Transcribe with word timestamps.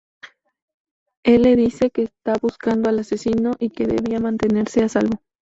Él 1.23 1.43
le 1.43 1.55
dice 1.55 1.91
que 1.91 2.01
está 2.01 2.33
buscando 2.41 2.89
al 2.89 2.97
asesino 2.97 3.51
y 3.59 3.69
que 3.69 3.85
debía 3.85 4.19
mantenerse 4.19 4.81
a 4.83 4.89
salvo. 4.89 5.21